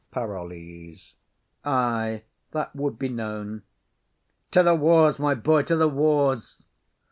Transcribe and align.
PAROLLES. 0.09 1.13
Ay, 1.63 2.23
that 2.53 2.75
would 2.75 2.97
be 2.97 3.07
known. 3.07 3.61
To 4.49 4.63
th' 4.63 4.79
wars, 4.79 5.19
my 5.19 5.35
boy, 5.35 5.61
to 5.61 5.75
th' 5.77 5.91
wars! 5.93 6.59